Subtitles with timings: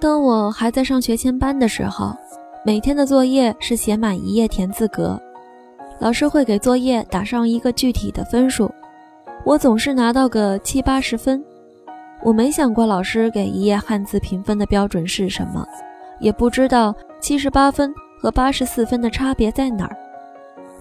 [0.00, 2.16] 当我还在上学前班的时候，
[2.64, 5.20] 每天的作业是写满一页田字格，
[5.98, 8.70] 老师会给作业打上一个具体的分数，
[9.44, 11.44] 我总是拿到个七八十分。
[12.22, 15.66] 我没想过老师给一页汉字评分的标准是什么，
[16.18, 19.94] 也不知道七十八分和八十四分的差别在哪儿。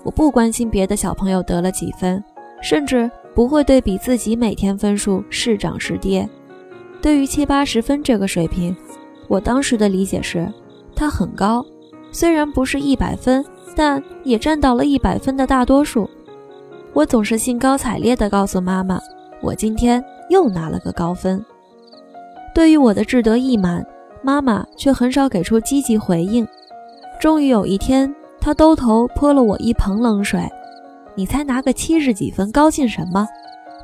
[0.04, 2.24] 我不关心别的小朋友得了几分，
[2.62, 6.28] 甚至不会对比自己每天分数是涨是跌。
[7.02, 8.76] 对于七八十分这个水平，
[9.30, 10.52] 我当时的理解是，
[10.94, 11.66] 他很高，
[12.12, 16.10] 虽然不是一百分，但也占到了一百分的大多数。
[16.94, 19.00] 我总是兴高采烈地告诉妈妈，
[19.42, 21.46] 我今天又拿了个高分。
[22.54, 23.86] 对于我的志得意满，
[24.24, 26.46] 妈妈却很少给出积极回应。
[27.22, 30.42] 终于有一天，她兜头泼了我一盆冷水
[31.14, 33.28] ：“你才拿个七十几分，高兴什么？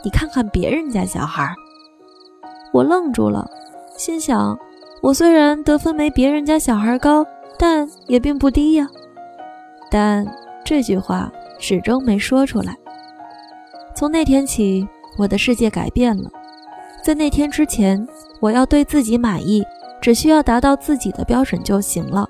[0.04, 1.54] 你看看别人家小孩。”
[2.73, 3.48] 我愣住了，
[3.96, 4.57] 心想：
[5.02, 7.26] 我虽然得分没别人家小孩高，
[7.60, 8.88] 但也并不低呀。
[9.91, 10.26] 但
[10.63, 12.76] 这句话始终没说出来。
[13.96, 16.29] 从那天起，我的世界改变了。
[17.04, 18.05] 在那天之前，
[18.40, 19.63] 我要对自己满意，
[20.01, 22.27] 只需要达到自己的标准就行了。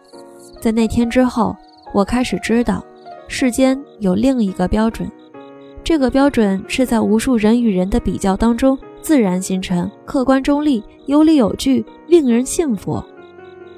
[0.59, 1.55] 在那天之后，
[1.93, 2.83] 我开始知道，
[3.27, 5.09] 世间有另一个标准，
[5.81, 8.77] 这个标准是在无数人与人的比较当中。
[9.05, 13.03] 自然形成，客观中立，有理有据，令人信服。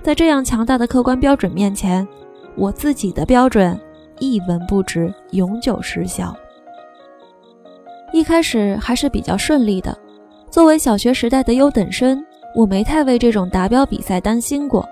[0.01, 2.07] 在这样强大的客观标准面前，
[2.55, 3.77] 我自己的标准
[4.19, 6.33] 一文不值，永久失效。
[8.13, 9.93] 一开始还是比较顺利的。
[10.49, 12.23] 作为小学时代的优等生，
[12.55, 14.87] 我没太为这种达标比赛担心过。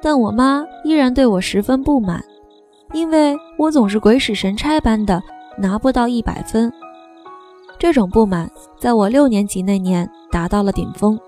[0.00, 2.24] 但我妈依然对我十分不满，
[2.92, 5.20] 因为我总是鬼使神差般的
[5.58, 6.72] 拿不到一百分。
[7.78, 11.18] 这种不满在我六年级那年达到了顶峰。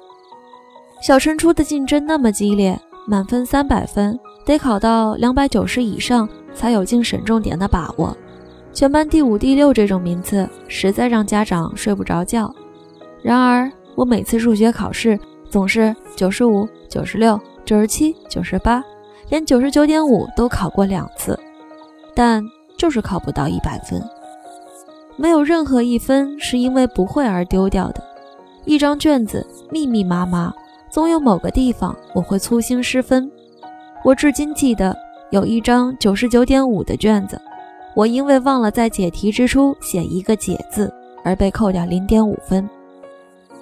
[1.00, 8.16] 小升初的竞争那么激烈，满分三百分得考到两百九十以上才有进省重点的把握。
[8.72, 12.53] 全班第五、第六这种名次，实在让家长睡不着觉。
[13.22, 18.82] 然而，我每次数学考试总是九十五、九十六、九十七、九十八，
[19.28, 21.38] 连九十九点五都考过两次，
[22.15, 22.44] 但
[22.76, 24.03] 就是考不到一百分。
[25.18, 28.02] 没有任何一分是因为不会而丢掉的。
[28.64, 30.54] 一张卷子密密麻麻，
[30.88, 33.30] 总有某个地方我会粗心失分。
[34.04, 34.96] 我至今记得
[35.30, 37.40] 有一张九十九点五的卷子，
[37.96, 40.92] 我因为忘了在解题之初写一个“解”字，
[41.24, 42.68] 而被扣掉零点五分。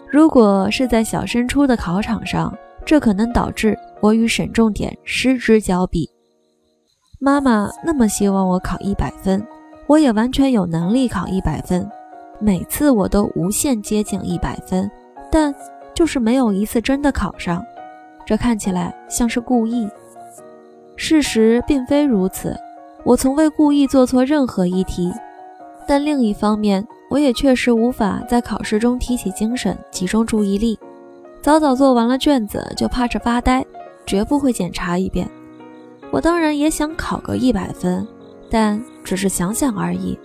[0.09, 6.09] 如果是在小升初的考场上，这可能导致我与省重点失之交臂。
[7.19, 9.43] 妈妈那么希望我考一百分。
[9.87, 11.89] 我也完全有能力考一百分，
[12.41, 14.91] 每次我都无限接近一百分，
[15.31, 15.55] 但
[15.95, 17.65] 就是没有一次真的考上。
[18.25, 19.89] 这看起来像是故意，
[20.97, 22.57] 事实并非如此。
[23.05, 25.13] 我从未故意做错任何一题，
[25.87, 30.77] 但另一方面，我也确实无法在考试中提起精神、集中注意力。
[31.41, 33.65] 早早做完了卷子就趴着发呆，
[34.05, 35.31] 绝不会检查一遍。
[36.11, 38.05] 我当然也想考个一百分，
[38.51, 38.83] 但。
[39.07, 40.19] 只是想想而已。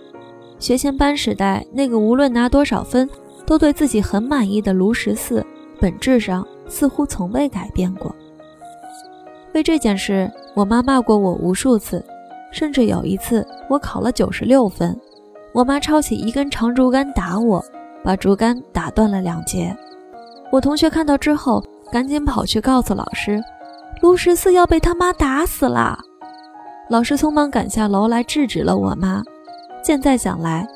[0.58, 3.08] 学前班时代那个无论拿多少分
[3.46, 5.44] 都对自己很满意的卢十四，
[5.80, 8.14] 本质上似乎从未改变过。
[9.54, 12.04] 为这件事，我妈骂过我无数次，
[12.50, 14.98] 甚至有一次我考了九十六分，
[15.52, 17.64] 我妈抄起一根长竹竿打我，
[18.02, 19.76] 把竹竿打断了两截。
[20.50, 23.42] 我同学看到之后，赶紧跑去告诉老师，
[24.00, 25.98] 卢十四要被他妈打死了。
[26.92, 29.22] 老师匆忙赶下楼来制止了我妈。
[29.82, 30.68] 现在想来，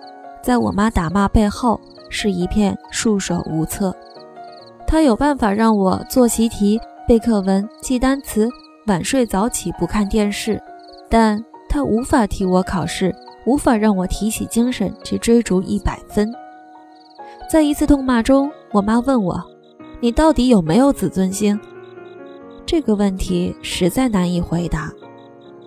[0.43, 1.79] 在我妈打骂背后
[2.09, 3.95] 是一片束手无策。
[4.87, 8.49] 她有办法让我做习题、背课文、记单词、
[8.87, 10.59] 晚睡早起、不看电视，
[11.11, 16.33] 但她无法替我考试，无法让我提起精神去追逐一百分。
[17.47, 19.39] 在一次痛骂中，我妈问我
[20.01, 21.61] ：“你到底有没有自尊心？”
[22.65, 24.91] 这个问题实在难以回答。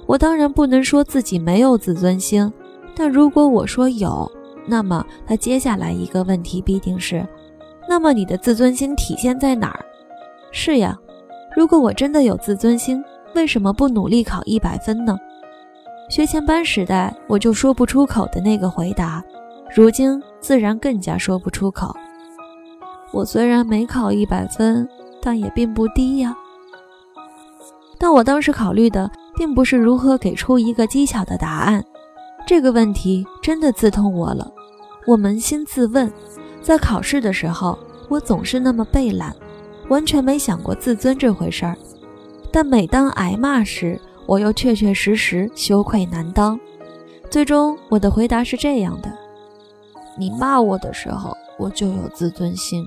[0.09, 2.51] 我当然不能说自己没有自尊心，
[2.95, 4.29] 但如果我说有，
[4.65, 7.23] 那么他接下来一个问题必定是：
[7.87, 9.85] 那么你的自尊心体现在哪儿？
[10.51, 10.97] 是呀，
[11.55, 13.03] 如果我真的有自尊心，
[13.35, 15.15] 为什么不努力考一百分呢？
[16.09, 19.23] 学前班时代我就说不出口的那个回答，
[19.75, 21.95] 如今自然更加说不出口。
[23.11, 24.89] 我虽然没考一百分，
[25.21, 26.35] 但也并不低呀。
[27.99, 29.07] 但我当时考虑的。
[29.39, 31.81] 并不是如何给出一个技巧的答案，
[32.45, 34.51] 这个问题真的刺痛我了。
[35.07, 36.11] 我扪心自问，
[36.61, 39.33] 在考试的时候，我总是那么背懒，
[39.87, 41.77] 完全没想过自尊这回事儿。
[42.51, 46.59] 但每当挨骂时，我又确确实实羞愧难当。
[47.29, 49.09] 最终，我的回答是这样的：
[50.17, 52.85] 你骂我的时候，我就有自尊心。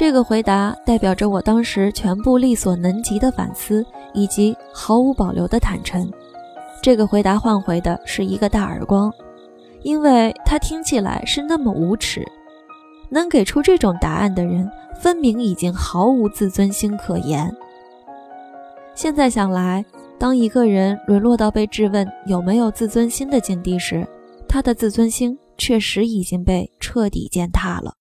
[0.00, 6.10] 这个回答代表着我当时全部力所能及的反思，以及毫无保留的坦诚。
[6.82, 9.12] 这个回答换回的是一个大耳光，
[9.82, 12.26] 因为他听起来是那么无耻。
[13.10, 14.66] 能给出这种答案的人，
[14.98, 17.54] 分明已经毫无自尊心可言。
[18.94, 19.84] 现在想来，
[20.18, 24.08] 当一个人沦落到被质问有没有自尊心的境地时，
[24.48, 27.92] 他的自尊心确实已经被彻底践踏了。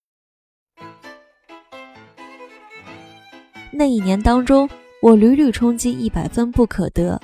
[3.72, 4.70] 那一年当中，
[5.02, 7.20] 我屡屡冲击一百分不可得，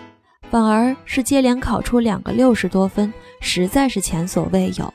[0.49, 3.11] 反而是接连考出两个六十多分，
[3.41, 4.93] 实在是前所未有。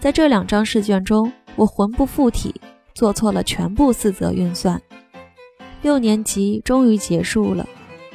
[0.00, 2.54] 在这两张试卷中，我魂不附体，
[2.94, 4.80] 做错了全部四则运算。
[5.82, 7.68] 六年级终于结束了，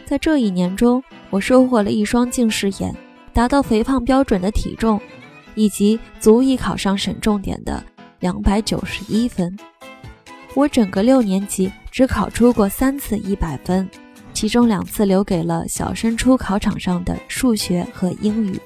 [0.06, 2.96] 在这一年中，我收获了一双近视眼，
[3.34, 5.00] 达到肥胖标准的体重，
[5.54, 7.84] 以及足以考上省重点的
[8.20, 9.56] 两百九十一分。
[10.56, 13.90] 我整个六年级只考出过三次一百分，
[14.32, 18.60] 其中两次留给了小升初考场上的数学和英语。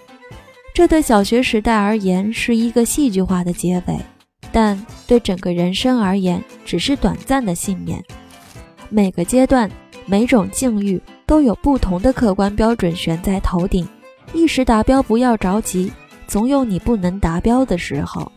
[0.74, 3.98] 这对小学时代而言是一个戏剧化的结尾。
[4.52, 8.04] 但对整个人生而言，只是短暂的幸免。
[8.90, 9.72] 每个阶段、
[10.06, 13.88] 每种境遇都有不同的客观标准悬在头顶。
[14.34, 15.90] 一时达标不要着急，
[16.28, 18.30] 总有你不能达标的时候。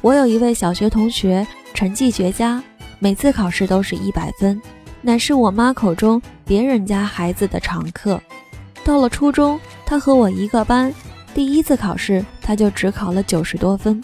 [0.00, 1.44] 我有一位小学同学，
[1.74, 2.62] 成绩绝佳，
[3.02, 4.62] 每次考试都是一百分，
[5.00, 8.22] 乃是我妈口中别人家孩子的常客。
[8.84, 10.94] 到了初中，他和我一个班，
[11.34, 14.00] 第一次考试他就只考了九十多分。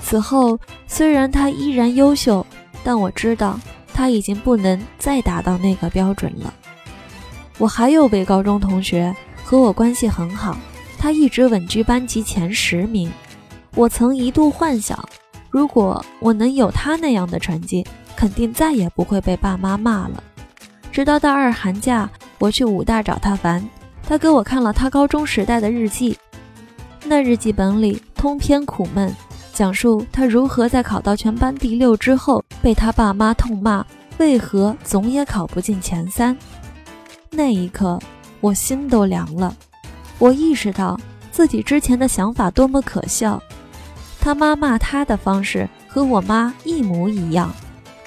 [0.00, 0.56] 此后，
[0.86, 2.46] 虽然他依然优秀，
[2.84, 3.58] 但我知道
[3.92, 6.54] 他已经不能再达到那个标准了。
[7.58, 9.12] 我还有位高中同学
[9.42, 10.56] 和我关系很好，
[10.96, 13.10] 他一直稳居班级前十名。
[13.74, 14.96] 我曾一度幻想，
[15.50, 17.84] 如果我能有他那样的成绩，
[18.16, 20.22] 肯定再也不会被爸妈骂了。
[20.92, 23.66] 直到大二寒假，我去武大找他玩，
[24.06, 26.18] 他给我看了他高中时代的日记，
[27.04, 29.14] 那日记本里通篇苦闷。
[29.52, 33.84] 讲述他如何在考到全班第六之后，被他爸妈痛骂，
[34.18, 36.36] 为何总也考不进前三。
[37.30, 37.98] 那一刻，
[38.40, 39.54] 我心都凉了。
[40.18, 40.98] 我意识到
[41.30, 43.40] 自己之前的想法多么可笑。
[44.20, 47.52] 他妈骂他的方式和我妈一模一样。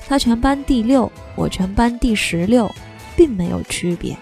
[0.07, 2.69] 他全班第六，我全班第十六，
[3.15, 4.15] 并没有区别。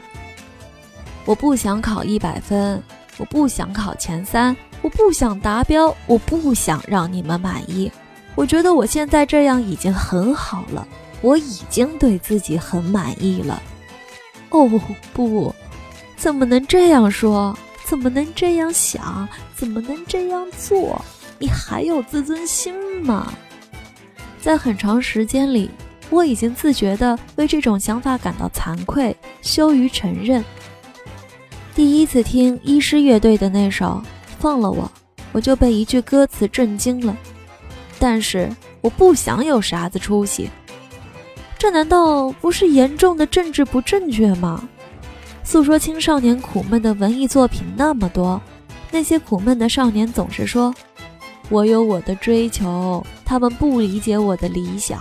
[1.26, 2.82] 我不想考一百分，
[3.18, 4.56] 我不想考前三。
[4.84, 7.92] 我不想达标，我不想让你们满意。
[8.34, 10.88] 我觉得我现在这样已经很好了，
[11.22, 13.62] 我已经对自己很满意了。
[14.50, 14.68] 哦
[15.14, 15.54] 不，
[16.18, 17.56] 怎么能这样说？
[17.86, 19.30] 怎么能这样想？
[19.56, 21.00] 怎么能这样做？
[21.38, 22.74] 你还有自尊心
[23.04, 23.32] 吗？
[24.42, 25.70] 在很长时间里，
[26.10, 30.44] 我已经自觉地为这种想法感到惭愧，羞于承认。
[31.74, 34.02] 第一次听医师乐队的那首。
[34.40, 34.92] 放了我，
[35.34, 37.16] 我就被一句歌词震惊了。
[38.00, 38.50] 但是
[38.82, 40.50] 我不想有啥子出息，
[41.60, 44.68] 这难道不是严重的政治不正确吗？
[45.44, 48.42] 诉说青少年苦闷的文艺作品那么多，
[48.90, 50.74] 那些苦闷的少年总是说
[51.52, 55.00] ：“我有我的追求，他们不理解我的理想。”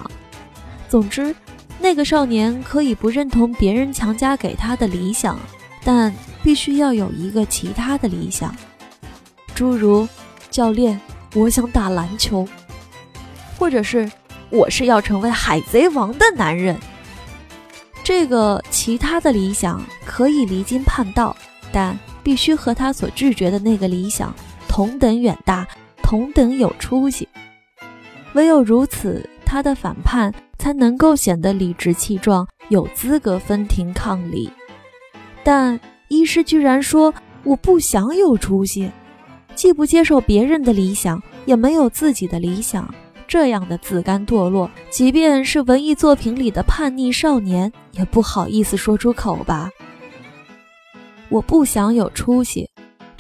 [0.91, 1.35] 总之，
[1.79, 5.39] 那个少年可以不认同别人强加给他的理想，
[5.85, 8.55] 但必须要有一个其他的理想。
[9.55, 10.09] 诸如，
[10.51, 11.01] 教练，
[11.35, 12.47] 我想打篮球，
[13.57, 14.11] 或者是
[14.51, 16.77] 我是要成为海贼王的男人。
[18.03, 21.37] 这个其他的理想可以离经叛道，
[21.71, 24.35] 但必须和他所拒绝的那个理想
[24.67, 25.65] 同等远大，
[26.11, 27.29] 同等有出息。
[28.33, 34.51] 唯有如此，他的反叛才能够显得理直气壮，有资格分庭抗礼。
[35.45, 37.15] 但医师居然说
[37.45, 38.91] 我不想有出息。
[39.55, 42.93] 既不接受别人的理想，也没有自己的理想，
[43.29, 49.71] 这样的自甘堕落，即便是文艺作品里的叛逆少年，也不好意思说出口吧。
[51.29, 52.69] 我不想有出息，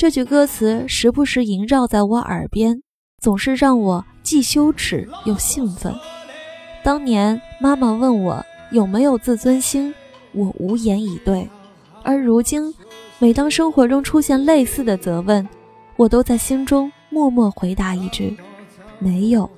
[0.00, 2.80] 这句歌词时不时萦绕在我耳边，
[3.18, 5.94] 总是让我既羞耻又兴奋。
[6.82, 8.42] 当年妈妈问我
[8.72, 9.94] 有没有自尊心，
[10.32, 11.46] 我无言以对，
[12.02, 12.74] 而如今，
[13.18, 15.46] 每当生活中出现类似的责问，
[15.96, 18.34] 我都在心中默默回答一句
[18.98, 19.50] ：“没有。”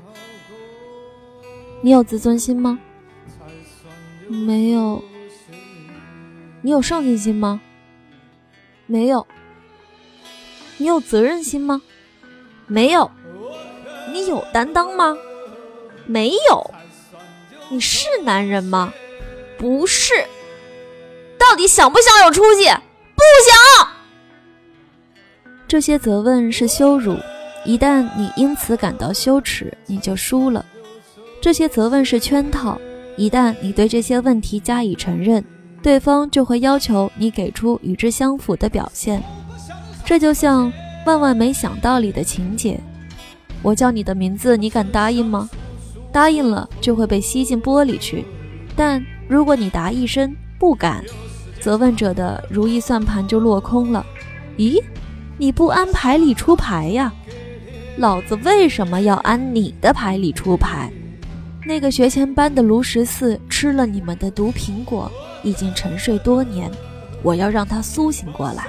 [1.82, 2.80] 你有自尊心吗？
[4.26, 5.00] 没有。
[6.62, 7.60] 你有上进心吗？
[8.88, 9.24] 没有。
[10.82, 11.80] 你有责任心吗？
[12.66, 13.08] 没有。
[14.12, 15.16] 你有担当吗？
[16.06, 16.74] 没有。
[17.68, 18.92] 你是男人吗？
[19.56, 20.12] 不是。
[21.38, 22.64] 到底想不想有出息？
[22.64, 23.88] 不想。
[25.68, 27.16] 这些责问是羞辱，
[27.64, 30.66] 一旦你因此感到羞耻，你就输了。
[31.40, 32.76] 这些责问是圈套，
[33.16, 35.44] 一旦你对这些问题加以承认。
[35.80, 39.22] 对方就会要求你给出与之相符的表现，
[40.12, 40.70] 这就像
[41.06, 42.78] 《万万没想到》里的情节。
[43.62, 45.48] 我叫你的名字，你敢答应吗？
[46.12, 48.26] 答应了就会被吸进玻璃去。
[48.76, 51.02] 但如果你答一声不敢，
[51.60, 54.04] 责问者的如意算盘就落空了。
[54.58, 54.78] 咦，
[55.38, 57.10] 你不按牌理出牌呀？
[57.96, 60.92] 老子为什么要按你的牌理出牌？
[61.64, 65.10] 那个学前班的卢十四吃了你们的毒苹果。
[65.42, 66.70] 已经沉睡多年，
[67.22, 68.66] 我要让他苏醒过来。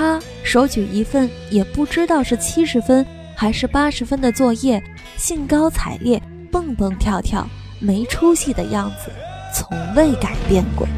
[0.00, 3.04] 他手举一份也不知道是七十分
[3.36, 4.82] 还是八十分的作业，
[5.18, 6.18] 兴高采烈，
[6.50, 7.46] 蹦蹦跳跳，
[7.78, 9.12] 没出息的样子，
[9.54, 10.88] 从未改变过。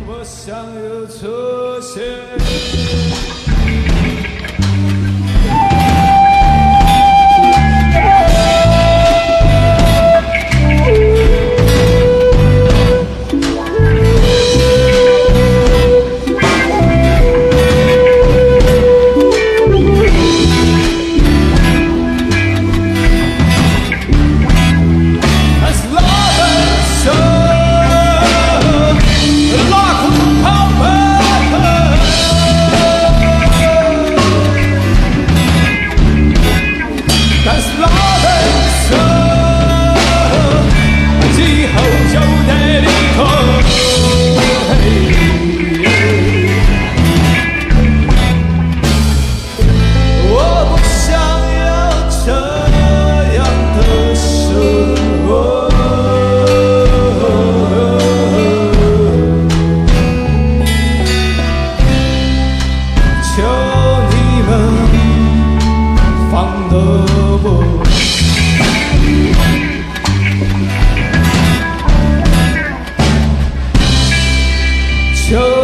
[75.33, 75.62] show.